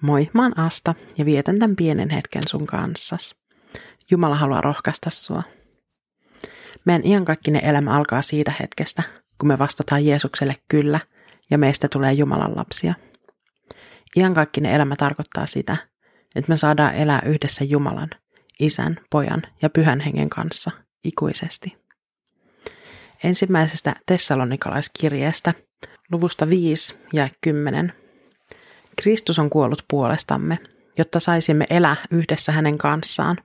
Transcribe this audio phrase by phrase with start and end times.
[0.00, 3.34] Moi, mä oon Asta ja vietän tämän pienen hetken sun kanssas.
[4.10, 5.42] Jumala haluaa rohkaista sua.
[6.84, 9.02] Meidän iankaikkinen elämä alkaa siitä hetkestä,
[9.38, 11.00] kun me vastataan Jeesukselle kyllä
[11.50, 12.94] ja meistä tulee Jumalan lapsia.
[14.16, 15.76] Iankaikkinen elämä tarkoittaa sitä,
[16.36, 18.10] että me saadaan elää yhdessä Jumalan,
[18.60, 20.70] Isän, Pojan ja Pyhän Hengen kanssa
[21.04, 21.76] ikuisesti.
[23.24, 25.54] Ensimmäisestä Tessalonikalaiskirjeestä,
[26.12, 27.92] luvusta 5 ja 10.
[29.00, 30.58] Kristus on kuollut puolestamme,
[30.98, 33.36] jotta saisimme elää yhdessä hänen kanssaan,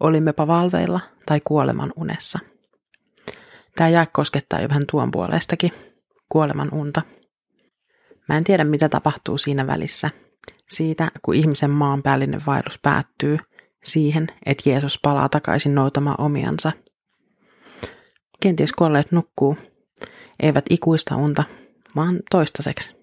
[0.00, 2.38] olimmepa valveilla tai kuoleman unessa.
[3.76, 5.72] Tämä jää koskettaa jo vähän tuon puolestakin,
[6.28, 7.02] kuoleman unta.
[8.28, 10.10] Mä en tiedä, mitä tapahtuu siinä välissä,
[10.68, 13.38] siitä kun ihmisen maanpäällinen vaellus päättyy
[13.84, 16.72] siihen, että Jeesus palaa takaisin noutamaan omiansa.
[18.40, 19.56] Kenties kuolleet nukkuu,
[20.40, 21.44] eivät ikuista unta,
[21.96, 22.99] vaan toistaiseksi.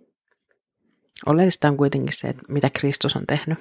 [1.26, 3.60] Oleellista on kuitenkin se, että mitä Kristus on tehnyt.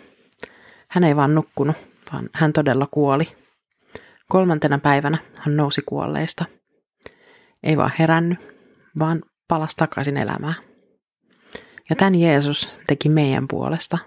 [0.88, 1.76] Hän ei vaan nukkunut,
[2.12, 3.28] vaan hän todella kuoli.
[4.28, 6.44] Kolmantena päivänä hän nousi kuolleista.
[7.62, 8.38] Ei vaan herännyt,
[8.98, 10.54] vaan palasi takaisin elämään.
[11.90, 13.98] Ja tämän Jeesus teki meidän puolesta.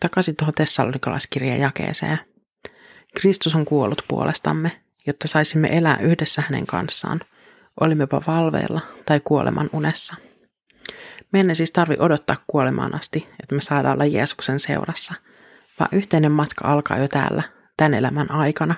[0.00, 2.18] Takaisin tuohon Tessalonikalaiskirjan jakeeseen.
[3.20, 7.20] Kristus on kuollut puolestamme, jotta saisimme elää yhdessä hänen kanssaan,
[7.80, 10.16] olimmepa valveilla tai kuoleman unessa.
[11.32, 15.14] Meidän ei siis tarvi odottaa kuolemaan asti, että me saadaan olla Jeesuksen seurassa,
[15.80, 17.42] vaan yhteinen matka alkaa jo täällä,
[17.76, 18.74] tämän elämän aikana.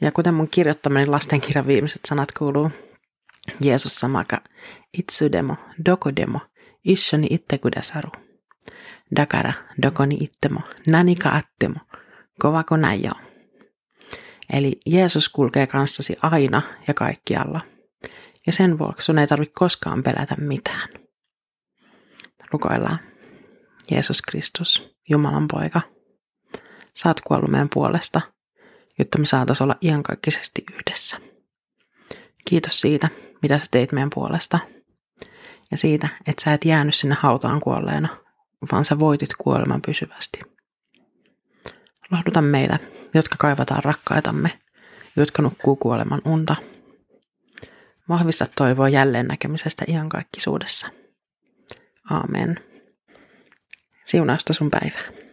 [0.00, 2.70] Ja kuten mun kirjoittamani lastenkirjan viimeiset sanat kuuluu,
[3.60, 4.40] Jeesus samaka
[4.98, 6.40] itsudemo, dokodemo,
[6.84, 8.10] ishoni ittekudasaru.
[9.16, 9.52] Dakara,
[9.82, 11.80] dokoni ittemo, nanika attemo,
[12.38, 13.12] kovako näjä
[14.52, 17.60] Eli Jeesus kulkee kanssasi aina ja kaikkialla–
[18.46, 20.88] ja sen vuoksi sun ei tarvitse koskaan pelätä mitään.
[22.52, 22.98] Rukoillaan.
[23.90, 25.80] Jeesus Kristus, Jumalan poika,
[26.94, 28.20] saat kuollut meidän puolesta,
[28.98, 31.16] jotta me saataisiin olla iankaikkisesti yhdessä.
[32.48, 33.08] Kiitos siitä,
[33.42, 34.58] mitä sä teit meidän puolesta.
[35.70, 38.08] Ja siitä, että sä et jäänyt sinne hautaan kuolleena,
[38.72, 40.40] vaan sä voitit kuoleman pysyvästi.
[42.10, 42.78] Lohduta meitä,
[43.14, 44.60] jotka kaivataan rakkaitamme,
[45.16, 46.56] jotka nukkuu kuoleman unta–
[48.08, 50.88] Vahvista toivoa jälleen näkemisestä iankaikkisuudessa.
[52.10, 52.60] Aamen.
[54.04, 55.23] Siunausta sun päivää.